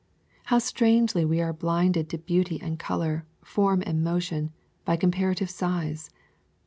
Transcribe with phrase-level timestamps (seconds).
[0.45, 4.51] How strangely we are blinded to beauty and color, form and motion,
[4.83, 6.09] by comparative size!